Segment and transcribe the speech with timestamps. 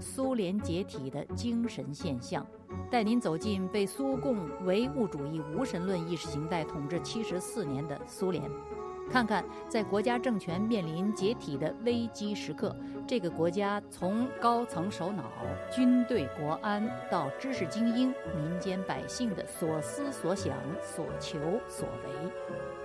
[0.00, 2.46] 苏联解体的精神现象，
[2.90, 8.42] 带您走进被苏共唯物主义无神论意识形态统治七十四年的苏联。
[9.10, 12.74] 看看，在国家政权面临解体的危机时刻，
[13.06, 15.24] 这个国家从高层首脑、
[15.70, 21.38] 军队、国安到知识精英、民间百姓的所思所想、所求
[21.68, 22.81] 所为。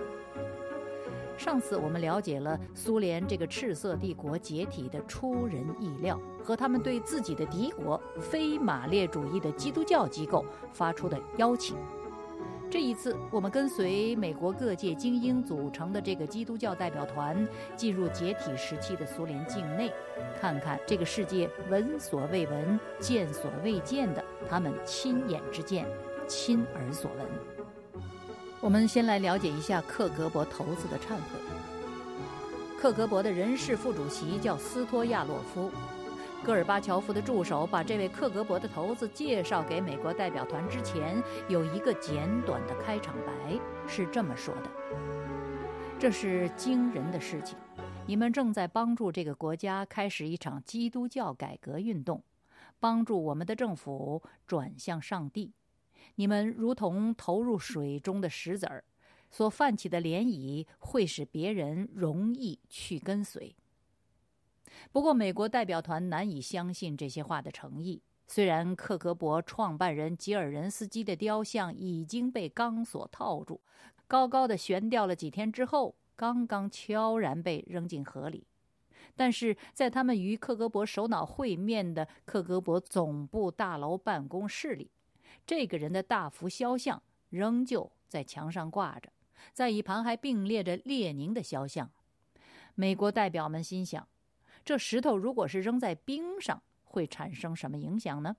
[1.38, 11.76] 上次我们了解了苏联这个赤色帝国解体的出人意料，和他们对自己的敌国非马列主义的基督教机构发出的邀请。
[12.68, 19.92] 这一次，我们跟随美国各界精英组成的这个基督教代表团，进入解体时期的苏联境内，
[20.40, 25.86] 看看这个世界闻所未闻、见所未见的他们亲眼之见、
[26.26, 27.57] 亲耳所闻。
[28.60, 31.40] 我们先来了解一下克格勃头子的忏悔。
[32.78, 35.70] 克格勃的人事副主席叫斯托亚洛夫。
[36.42, 44.70] 戈尔巴乔夫的助手把这位克格勃的头子介绍给美国代表团之前，有一个简短的开场白，是这么说的
[45.98, 47.58] ：“这是惊人的事情，
[48.06, 52.22] 你们正在帮助这个国家开始一场基督教改革运动，
[52.78, 55.52] 帮助我们的政府转向上帝。
[56.16, 58.84] 你们如同投入水中的石子儿，
[59.30, 63.54] 所泛起的涟漪会使别人容易去跟随。”
[64.92, 68.02] 不过，美国代表团难以相信这些话的诚意。
[68.26, 73.60] 虽然克格勃创办人吉尔任斯基的雕像已经被钢索套住，
[74.06, 78.46] 高高的悬吊了几天之后，刚刚悄然被扔进河里，
[79.16, 84.90] 但是在他们与克格勃首脑会面的克格勃总部大楼办公室里，
[85.46, 89.10] 这个人的大幅肖像仍旧在墙上挂着，
[89.52, 91.90] 在一旁还并列着列宁的肖像。
[92.74, 94.06] 美国代表们心想。
[94.64, 98.36] 这石头如果是扔在冰上，会产生什么影响呢？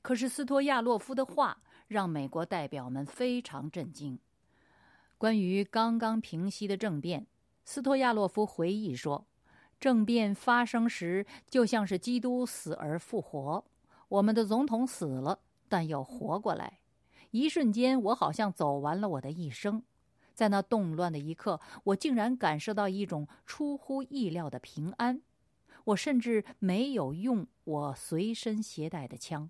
[0.00, 4.18] 可是斯托亚洛夫的话让美国代表们非常震惊。
[5.18, 7.28] 关于刚刚平息的政变，
[7.64, 9.24] 斯托亚洛夫回忆说
[9.78, 13.64] ：“政变发生时，就像是基督死而复活。
[14.08, 15.38] 我们的总统死了，
[15.72, 16.80] 但又活过来。
[17.30, 19.82] 一瞬间，我好像走完了我的一生。”
[20.34, 25.22] 在那动乱的一刻，我竟然感受到一种出乎意料的平安。
[25.84, 29.48] 我甚至没有用我随身携带的枪。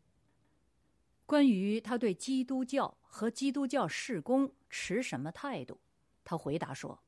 [1.27, 5.81] 关于他对基督教和基督教事工持什么态度，
[6.22, 7.00] 他回答说：“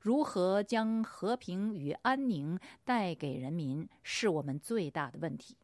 [0.00, 5.56] 如何将和平与安宁带给人民，是我们最大的问题。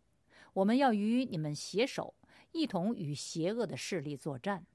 [0.55, 2.15] 我们要与你们携手，
[2.53, 4.67] 一同与邪恶的势力作战。”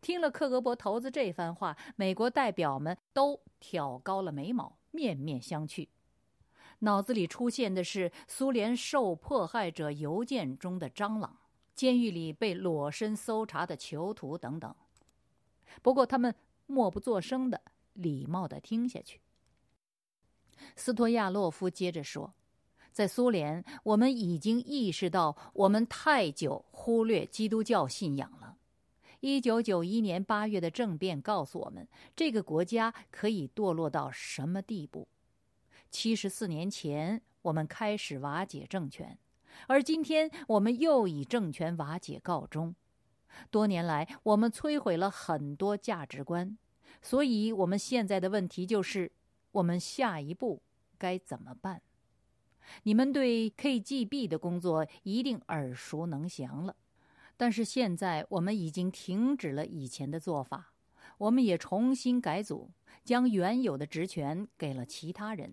[0.00, 5.88] 听了克格勃头子这番话，美国代表们都挑高了眉毛，面面相觑，
[6.80, 11.36] 脑子里出现的是苏联受迫害者邮件中的蟑螂，
[11.74, 14.72] 监狱里被裸身搜查的囚徒等等。
[15.82, 16.32] 不过他们
[16.66, 17.60] 默不作声的，
[17.94, 19.20] 礼貌的听下去。
[20.76, 22.32] 斯托亚洛夫接着说
[22.92, 28.56] ：“在苏联，我们已经意识到，我们太久忽略基督教信仰了。”
[29.20, 31.86] 一九九一年八月的政变告诉我们，
[32.16, 35.06] 这个国家可以堕落到什么地步。
[35.90, 39.16] 七十四年前，我们开始瓦解政权，
[39.68, 42.74] 而今天我们又以政权瓦解告终。
[43.50, 46.58] 多年来，我们摧毁了很多价值观，
[47.00, 49.12] 所以我们现在的问题就是：
[49.52, 50.60] 我们下一步
[50.98, 51.80] 该怎么办？
[52.84, 56.76] 你们对 KGB 的工作一定耳熟能详了。
[57.36, 60.72] 但是现在我们已经停止了以前的做法，
[61.18, 62.70] 我们也重新改组，
[63.04, 65.52] 将原有的职权给了其他人。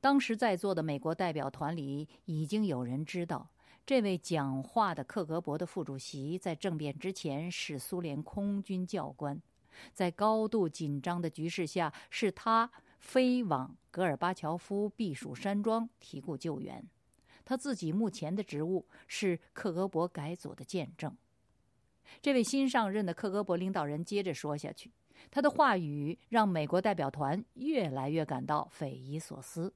[0.00, 3.50] 当时在座的美国代表团里已经有人知道，
[3.84, 9.38] 这位讲话的克格勃的副主席在政变之前是苏联空军教官，
[9.92, 16.88] 在高度紧张的局势下，是他飞往戈尔巴乔夫避暑山庄提供救援。
[17.44, 21.16] 他自己目前的职务是克格勃改组的见证。
[22.22, 24.92] 这位新上任的克格勃领导人接着说下去，
[25.30, 29.74] 他的话语让美国代表团越来越感到匪夷所思。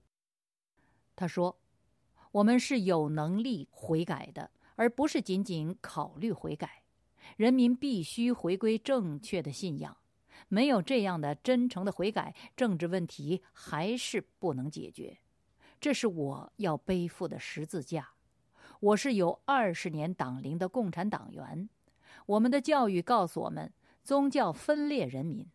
[1.17, 1.59] 他说
[2.31, 6.83] ：“我们是有能力悔改的，而不是仅仅考虑悔改。
[7.37, 9.97] 人民必须回归正确的信仰。
[10.49, 15.19] 没有这样的真诚的悔改，政治问题还是不能解决。”
[15.81, 18.11] 这是我要背负的十字架。
[18.81, 21.69] 我是有二十年党龄的共产党员。
[22.27, 25.47] 我们的教育告诉我们，宗教分裂人民。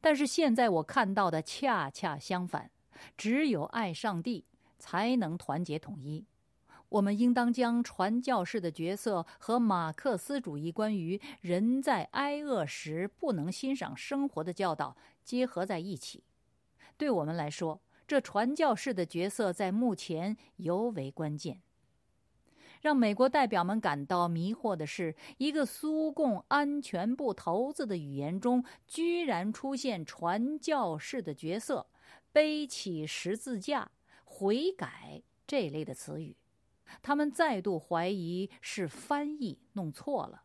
[0.00, 2.70] 但是现在我看到的恰恰相反，
[3.16, 4.44] 只有爱上帝
[4.78, 6.26] 才能团结统一。
[6.90, 16.22] 我们应当将传教士的角色和马克思主义关于人在挨饿时不能欣赏生活的教导结合在一起。
[16.96, 21.62] 对我们来说，这传教士的角色在目前尤为关键。
[22.80, 31.86] 让美国代表们感到迷惑的是，一个苏共安全部头子的语言中居然出现传教士的角色、
[32.32, 33.90] 背起十字架、
[34.24, 36.34] 悔改这类的词语。
[37.02, 40.44] 他们再度怀疑是翻译弄错了。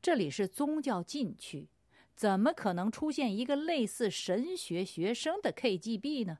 [0.00, 1.68] 这里是宗教禁区，
[2.14, 6.38] 怎么可能出现一个类似神学学生的 KGB 呢？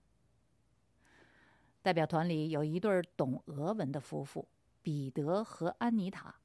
[1.83, 4.49] 代表团里有一对懂俄文的夫妇。
[4.83, 6.37] 彼得和安妮塔，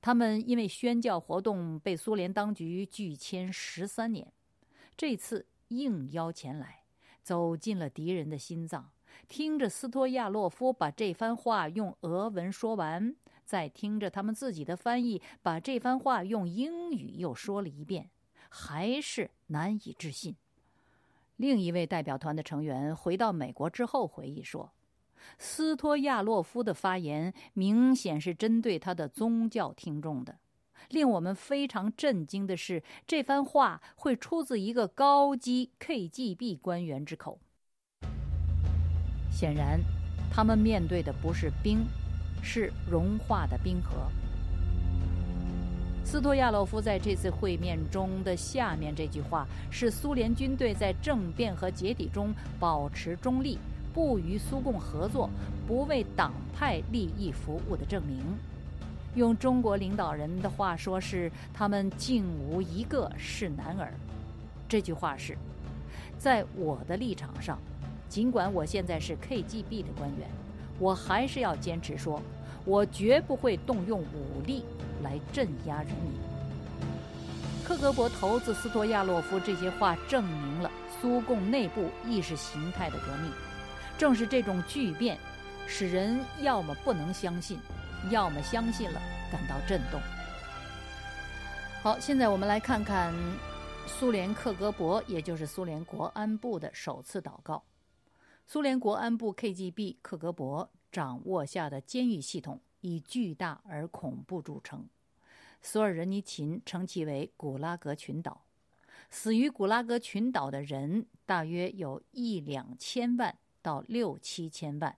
[0.00, 4.32] 他们因为宣教活动被苏联当局拒签十三年，
[4.96, 6.82] 这次应邀前来，
[7.22, 8.90] 走进了敌人的心脏，
[9.28, 13.14] 听着斯托亚洛夫把这番话用俄文说完，
[13.44, 18.10] 再听着他们自己的翻译把这番话用英语又说了一遍，
[18.48, 20.36] 还是难以置信。
[21.36, 24.72] 另一位代表团的成员回到美国之后回忆说。
[25.38, 30.38] 斯托亚洛夫的发言明显是针对他的宗教听众的。
[30.90, 37.40] 令我们非常震惊的是，这番话会出自一个高级 KGB 官员之口。
[39.36, 39.78] 显然，
[40.30, 41.84] 他们面对的不是冰，
[42.40, 44.10] 是融化的冰河。
[46.02, 53.58] 斯托亚洛夫在这次会面中的下面这句话，是苏联军队在政变和解体中保持中立。
[53.92, 55.28] 不与苏共合作，
[55.66, 58.18] 不为党派利益服务的证明。
[59.16, 63.92] 用中国领导人的话说，是他们竟无一个是男儿。
[64.66, 65.36] 这句话是，
[66.18, 67.58] 在我的立场上，
[68.08, 70.28] 尽管我现在是 KGB 的官员，
[70.78, 72.22] 我还是要坚持说，
[72.64, 74.64] 我绝不会动用武力
[75.02, 76.12] 来镇压人民。
[77.64, 80.70] 克格勃头子斯托亚洛夫这些话证明了
[81.00, 83.30] 苏共内部意识形态的革命。
[83.98, 85.18] 正是这种巨变，
[85.66, 87.58] 使人要么不能相信，
[88.10, 89.00] 要么相信了
[89.32, 90.00] 感到震动。
[91.82, 93.12] 好，现在我们来看看
[93.86, 97.62] 苏联克格勃，也就是苏联国安部的首次祷告。
[98.46, 104.88] 苏联国安部 KGB 克格勃掌握下的监狱系统以巨大而恐怖著称。
[105.60, 108.44] 索尔仁尼琴称其为“古拉格群岛”。
[109.10, 113.36] 死于古拉格群岛的人大约有一两千万。
[113.60, 114.96] 到六七千万，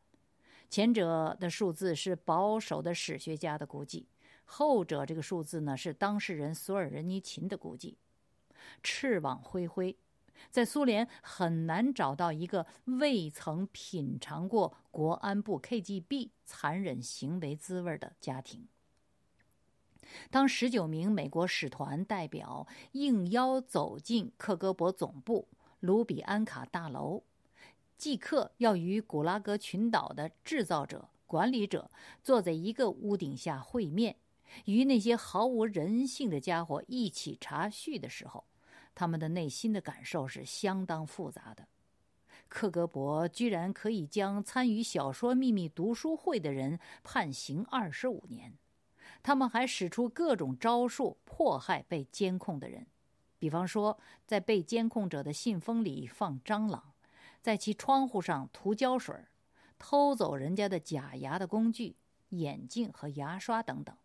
[0.68, 4.06] 前者的数字是保守的史学家的估计，
[4.44, 7.96] 后者这个数字呢是当事人索尔仁尼琴的估计。
[8.82, 9.96] 翅膀灰灰，
[10.50, 18.66] 在苏联很难找到一个未曾品尝过国安部 KGB 残忍行为滋味的家庭。
[20.30, 25.48] 当十九名美国使团代表应邀走进克格勃总部
[25.80, 27.24] 卢比安卡大楼。
[27.98, 31.90] 即刻要与古拉格群岛的制造者、管理者
[32.22, 34.16] 坐在一个屋顶下会面，
[34.66, 38.44] 与那些毫无人性的家伙一起查叙的时候，
[38.98, 41.68] 他们的内心的感受是相当复杂的。
[42.48, 48.58] 克格勃居然可以将参与小说秘密读书会的人判刑二十五年，
[49.22, 52.88] 他们还使出各种招数迫害被监控的人，
[53.38, 56.92] 比方说在被监控者的信封里放蟑螂。
[57.40, 59.14] 在其窗户上涂胶水，
[59.78, 61.94] 偷走人家的假牙的工具、
[62.30, 63.96] 眼镜和牙刷等等。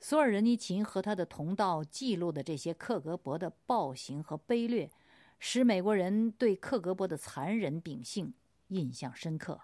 [0.00, 4.90] 索尔仁尼琴和他的同道记录的这些克格勃的暴行和卑劣，
[5.38, 8.32] 使美国人对克格勃的残忍秉性
[8.68, 9.60] 印象深刻。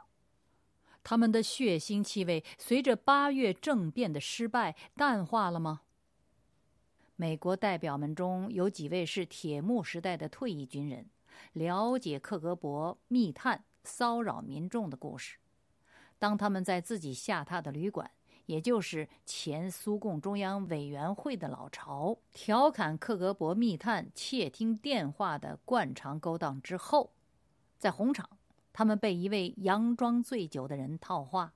[1.02, 5.82] 他们的血腥气味随着八月政变的失败淡化了吗？
[7.16, 11.08] 美国代表们中有几位是铁幕时代的退役军人。
[11.52, 15.38] 了解克格勃密探骚扰民众的故事。
[16.18, 18.10] 当他们在自己下榻的旅馆，
[18.46, 27.12] 也就是前苏共中央委员会的老巢，调侃克格勃密探窃听电话的惯常勾当之后，
[27.78, 28.28] 在红场，
[28.72, 31.52] 他们被一位佯装醉酒的人套话。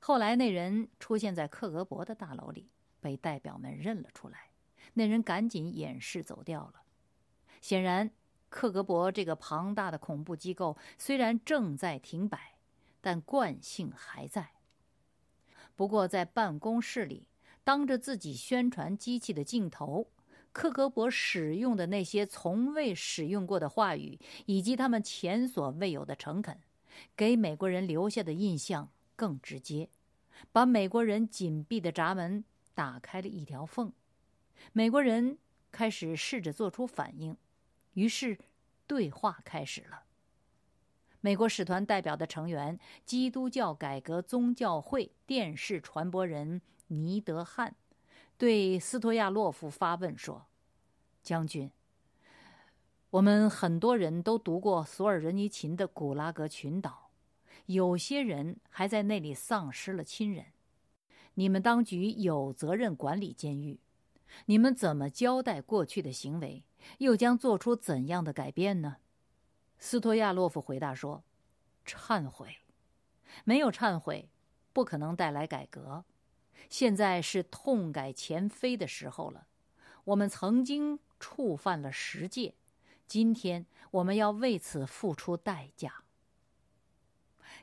[0.00, 4.50] 后来，那人出现在克格勃的大楼里，被代表们认了出来。
[4.94, 6.82] 那人赶紧掩饰走掉了。
[7.60, 8.10] 显然。
[8.50, 12.54] 克格勃这个庞大的恐怖机构虽然正在停摆，
[13.02, 14.52] 但惯性还在。
[15.78, 17.28] 不过，在办公室里，
[17.62, 20.10] 当着自己宣传机器的镜头，
[20.50, 26.58] 克格勃使用的那些从未使用过的话语，以及他们前所未有的诚恳，
[27.16, 29.88] 给美国人留下的印象更直接，
[30.50, 32.44] 把美国人紧闭的闸门
[32.74, 33.92] 打开了一条缝。
[34.72, 35.38] 美国人
[35.70, 37.36] 开始试着做出反应，
[37.92, 38.36] 于是
[38.88, 40.07] 对话开始了。
[41.20, 47.74] 美国使团代表的成员，基督教改革宗教会电视传播人尼德汉，
[48.36, 50.46] 对斯托亚洛夫发问说
[51.22, 51.70] ：“将军，
[53.10, 57.10] 我们很多人都读过索尔仁尼琴的《古拉格群岛》，
[57.66, 60.46] 有些人还在那里丧失了亲人。
[61.34, 63.80] 你们当局有责任管理监狱，
[64.46, 66.62] 你们怎么交代过去的行为？
[66.98, 68.98] 又将做出怎样的改变呢？”
[69.78, 71.22] 斯托亚洛夫回答说
[71.86, 72.58] ：“忏悔，
[73.44, 74.28] 没有忏悔，
[74.72, 76.04] 不可能带来改革。
[76.68, 79.46] 现在是痛改前非的时候了。
[80.04, 82.54] 我们曾经触犯了十戒，
[83.06, 86.02] 今天我们要为此付出代价。”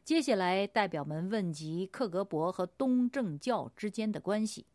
[0.03, 4.67] 接下来，代表们问及克格勃和东正教之间的关系。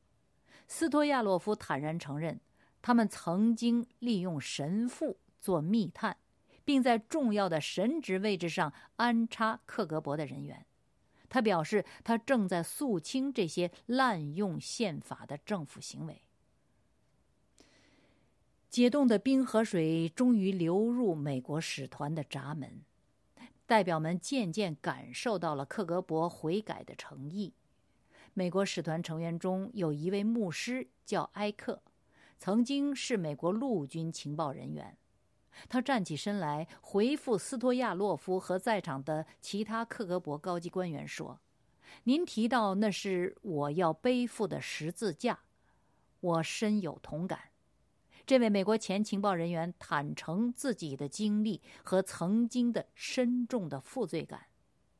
[0.66, 2.40] 斯托亚洛夫坦然承认，
[2.82, 6.16] 他们曾经利用神父做密探。
[6.70, 10.64] 并在重要的神职位置上安插克格勃的人员。
[11.28, 16.22] 他表示，他正在肃清这些滥用宪法的政府行为。
[18.68, 22.84] 解冻的冰河水终于流入美国使团的闸门，
[23.66, 27.52] 代表们渐渐感受到了克格勃悔改的诚意。
[28.32, 31.82] 美国使团成员中有一位牧师叫埃克，
[32.38, 34.96] 曾经是美国陆军情报人员。
[35.68, 41.40] 他站起身来，回复斯托亚洛夫和在场的其他克格勃高级官员说
[42.04, 45.40] ：“您提到那是我要背负的十字架，
[46.20, 47.50] 我深有同感。”
[48.26, 54.46] 这位美国前情报人员坦诚自己的经历和曾经的深重的负罪感。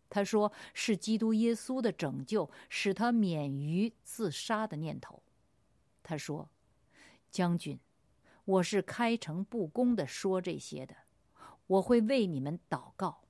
[0.09, 5.23] 他说：“是基督耶稣的拯救使他免于自杀的念头。”
[6.03, 6.51] 他说
[7.31, 7.79] ：“将军。”
[8.51, 10.97] 我是开诚布公的说这些的，
[11.69, 13.23] 我会为你们祷告。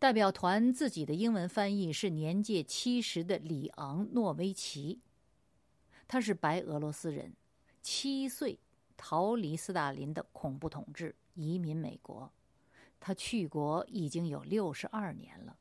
[0.00, 5.00] 代表团自己的英文翻译是年届七十的里昂诺维奇，
[6.08, 7.34] 他是白俄罗斯人，
[7.80, 8.58] 七岁
[8.96, 12.32] 逃离斯大林的恐怖统治，移民美国。
[12.98, 15.56] 他去国已经有六十二年了，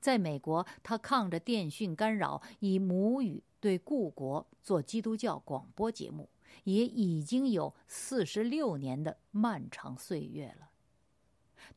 [0.00, 6.28] 在美国，他抗着电讯干扰，以母语对故国做基督教广播节目。
[6.64, 10.70] 也已经有四十六年的漫长岁月了。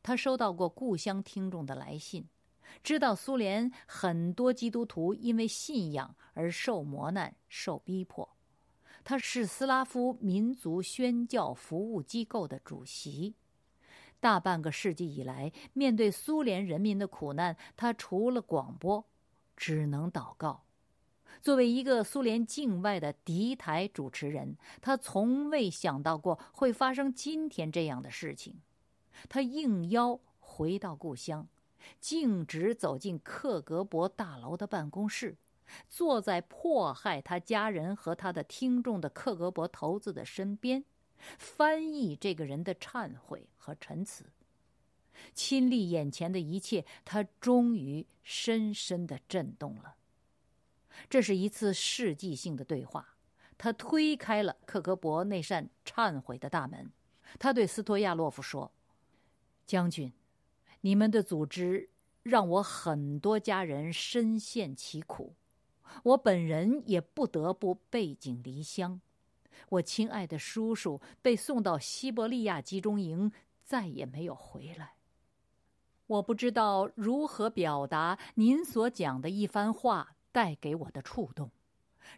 [0.02, 2.28] 他收到过故乡听众的来信，
[2.82, 8.36] 知道苏联很多基督徒因为信仰而受磨难、受逼迫。
[9.02, 13.34] 他是斯拉夫民族宣教服务机构的主席。
[14.20, 19.04] 大半个世纪以来，面对苏联人民的苦难，他除了广播，
[19.56, 20.64] 只能祷告。
[21.40, 28.60] 作为一个苏联境外的敌台主持人，他从未想到过会发生今天这样的事情。
[29.28, 31.48] 他应邀回到故乡，
[31.98, 35.36] 径直走进克格勃大楼的办公室，
[35.88, 40.84] 坐在迫害他家人和他的听众的克格勃头子的身边，
[41.38, 44.26] 翻译这个人的忏悔和陈词。
[45.34, 49.96] 亲历眼前的一切，他终于深深的震动了。
[51.08, 53.16] 这是一次世纪性的对话，
[53.56, 56.90] 他推开了克格勃那扇忏悔的大门。
[57.38, 58.72] 他对斯托亚洛夫说
[59.66, 60.12] ：“将军，
[60.80, 61.90] 你们的组织
[62.22, 65.34] 让我很多家人深陷其苦，
[66.02, 69.00] 我本人也不得不背井离乡。
[69.68, 73.30] 我亲爱的叔叔被送到西伯利亚集中营，
[73.64, 74.94] 再也没有回来。
[76.06, 81.50] 我不知道如何表达您所讲的一番话。”带给我的触动，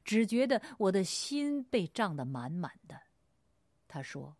[0.04, 3.00] 只觉得我的心被胀得满满的。
[3.88, 4.36] 他说：“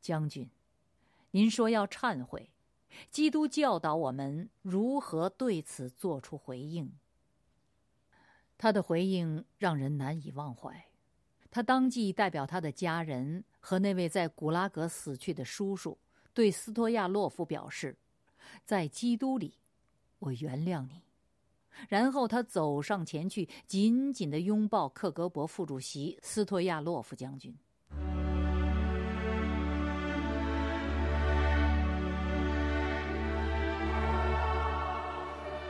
[0.00, 0.50] 将军，
[1.30, 2.50] 您说要忏悔，
[3.10, 6.92] 基督教导我们如何对此做出回应。”
[8.56, 10.86] 他的回应让人难以忘怀。
[11.50, 15.98] 他当即代表他的家人和那位在古拉格死去的叔叔，
[16.32, 17.96] 对斯托亚洛夫表示
[18.64, 19.54] ：“在基督里，
[20.18, 21.02] 我原谅你。”
[21.88, 27.54] 然后他走上前去，紧紧的拥抱克格勃副主席斯托亚洛夫将军。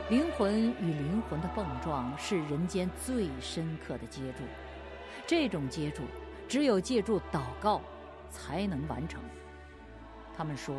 [0.07, 4.43] 灵魂与灵魂的碰撞是人间最深刻的接触，
[5.25, 6.03] 这种接触
[6.47, 7.81] 只有借助祷告
[8.29, 9.19] 才能完成。
[10.37, 10.75] 他们说，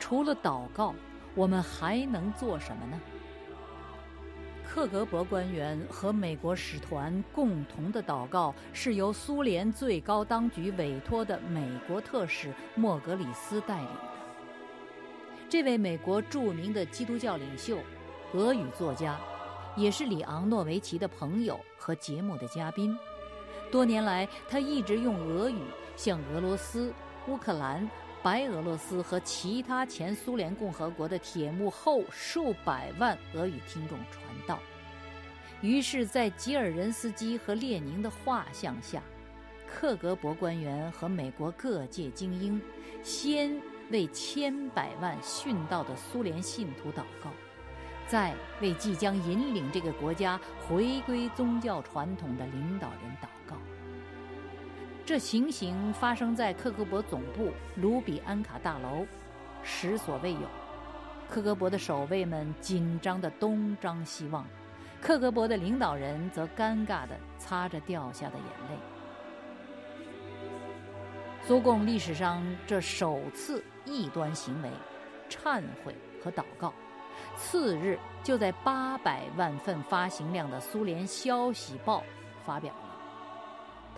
[0.00, 0.92] 除了祷告，
[1.36, 3.00] 我们还能做什么呢？
[4.68, 14.00] 克格勃官员和美国使团共同的祷告是由苏联最高当局委托的美国特使莫格里斯带领的。
[15.48, 17.78] 这位美国著名的基督教领袖、
[18.34, 19.18] 俄语作家，
[19.76, 22.98] 也是里昂诺维奇的朋友和节目的嘉宾。
[23.70, 25.60] 多年来，他一直用俄语
[25.96, 26.92] 向俄罗斯、
[27.28, 27.88] 乌克兰。
[28.26, 34.58] 白俄罗斯和其他前苏联共和国的铁幕后数百万俄语听众传道，
[35.60, 39.00] 于是，在吉尔任斯基和列宁的画像下，
[39.64, 42.60] 克格勃官员和美国各界精英
[43.00, 43.56] 先
[43.92, 47.30] 为千百万殉道的苏联信徒祷告，
[48.08, 53.56] 再为即将引领这个国家回归宗教传统的领导人祷告。
[55.06, 59.06] 这情形发生在克格勃总部卢比安卡大楼，
[59.62, 60.40] 实所未有。
[61.30, 64.44] 克格勃的守卫们紧张地东张西望，
[65.00, 68.76] 克格勃的领导人则尴尬地擦着掉下的眼泪。
[71.46, 74.68] 苏共历史上这首次异端行为、
[75.30, 76.72] 忏悔和祷告，
[77.36, 82.00] 次日就在八百万份发行量的《苏联消息报》
[82.44, 82.96] 发表了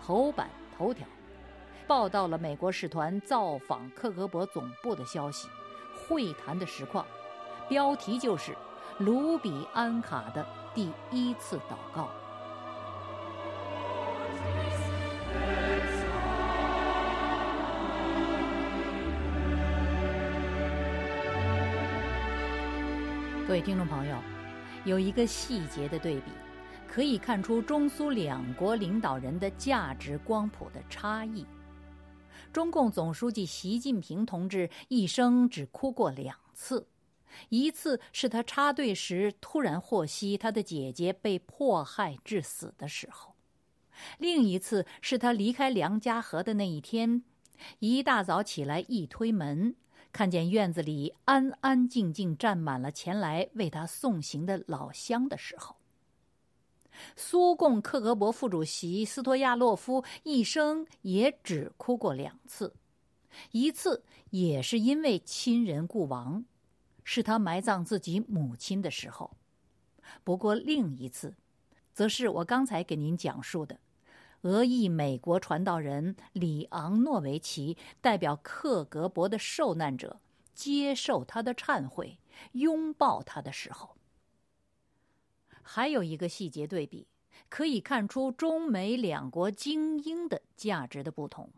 [0.05, 0.50] 头版。
[0.78, 1.04] 头条
[1.88, 5.49] 报道了美国使团造访克格勃总部的消息，
[6.06, 7.04] 会谈的实况，
[7.68, 8.56] 标题就是
[8.99, 12.08] “卢比安卡的第一次祷告”。
[23.49, 24.16] 各位听众朋友，
[24.85, 26.30] 有一个细节的对比。
[26.88, 31.47] 可以看出中苏两国领导人的价值光谱的差异。
[32.52, 36.88] 中共总书记习近平同志一生只哭过两次，
[37.50, 43.35] 一次是他插队时突然获悉他的姐姐被迫害致死的时候，
[44.17, 47.23] 另一次是他离开梁家河的那一天，
[47.80, 49.76] 一大早起来一推门，
[50.10, 55.77] 看见院子里安安静静站满了前来为他送行的老乡的时候。
[57.17, 62.75] 苏共克格勃副主席斯托亚洛夫一生也只哭过两次，
[63.52, 66.45] 一次也是因为亲人故亡，
[67.04, 69.30] 是他埋葬自己母亲的时候；
[70.25, 71.34] 不过另一次，
[71.93, 73.78] 则是我刚才给您讲述的，
[74.43, 80.21] 俄裔美国传道人里昂诺维奇代表克格勃的受难者
[80.54, 82.19] 接受他的忏悔、
[82.52, 83.98] 拥抱他的时候。
[85.71, 87.07] 还有一个细节对比，
[87.50, 91.50] 可以看出中美两国精英的价值的不同。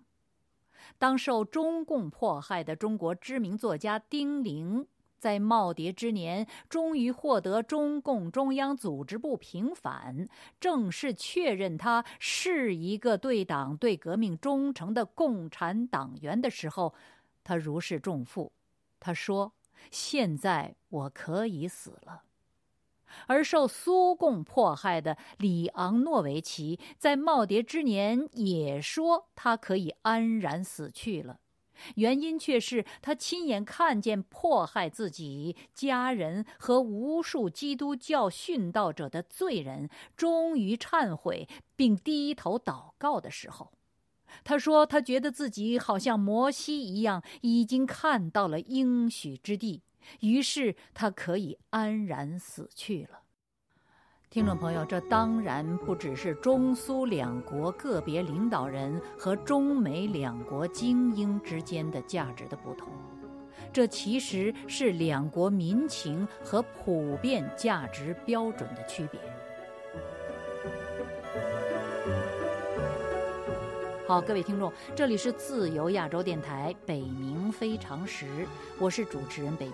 [0.98, 4.84] 当受中共迫害的中国知名作家丁玲
[5.20, 10.26] 在耄耋之年终于获得中共中央组织部平反，
[10.58, 16.92] 正式确认他是一个对党对革命忠诚的共产党员的时候，
[17.44, 18.50] 他如释重负。
[18.98, 19.52] 他说
[19.92, 22.24] ：“现在我可以死了。”
[23.26, 31.40] 而受苏共迫害的里昂诺维奇，在耄耋之年也说他可以安然死去了，
[31.96, 43.72] 原因却是他亲眼看见迫害自己家人和无数基督教殉道者的罪人终于忏悔并低头祷告的时候。
[44.44, 49.82] 他说：“他觉得自己好像摩西一样，已经看到了应许之地。”
[50.20, 53.20] 于是他可以安然死去了。
[54.28, 62.92] 听众朋友，这当然不只是中苏两国个别领导人和中美两国精英之间的价值的不同，
[63.72, 69.20] 这其实是两国民情和普遍价值标准的区别。
[74.10, 78.44] 好，各位听众，这里是自由亚洲电台北冥非常时，
[78.76, 79.72] 我是主持人北冥。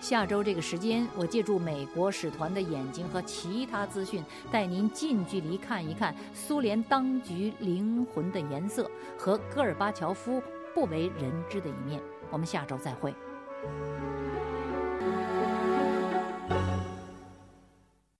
[0.00, 10.42] 下周这个时间，我借助美国使团的眼睛和其他资讯，带您近距离看一看苏联当局灵魂的颜色和戈尔巴乔夫
[10.74, 12.00] 不为人知的一面。
[12.30, 13.14] 我们下周再会。